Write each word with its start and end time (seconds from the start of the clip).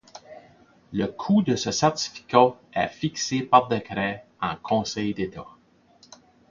Le 0.93 1.05
coût 1.05 1.43
de 1.43 1.55
ce 1.55 1.69
certificat 1.71 2.55
est 2.73 2.87
fixé 2.87 3.43
par 3.43 3.67
décret 3.67 4.25
en 4.41 4.55
Conseil 4.55 5.13
d'État. 5.13 5.45